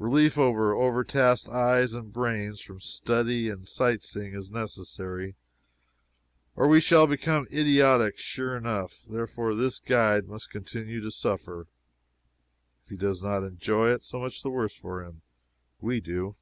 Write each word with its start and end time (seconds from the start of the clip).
Relief 0.00 0.32
for 0.32 0.74
overtasked 0.74 1.48
eyes 1.48 1.94
and 1.94 2.12
brain 2.12 2.56
from 2.56 2.80
study 2.80 3.48
and 3.48 3.68
sightseeing 3.68 4.34
is 4.34 4.50
necessary, 4.50 5.36
or 6.56 6.66
we 6.66 6.80
shall 6.80 7.06
become 7.06 7.46
idiotic 7.52 8.18
sure 8.18 8.56
enough. 8.56 9.04
Therefore 9.08 9.54
this 9.54 9.78
guide 9.78 10.26
must 10.26 10.50
continue 10.50 11.00
to 11.00 11.10
suffer. 11.12 11.68
If 12.82 12.90
he 12.90 12.96
does 12.96 13.22
not 13.22 13.44
enjoy 13.44 13.90
it, 13.92 14.04
so 14.04 14.18
much 14.18 14.42
the 14.42 14.50
worse 14.50 14.74
for 14.74 15.04
him. 15.04 15.22
We 15.80 16.00
do. 16.00 16.34